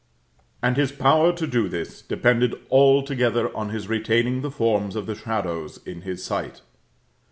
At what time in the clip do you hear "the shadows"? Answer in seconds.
5.05-5.79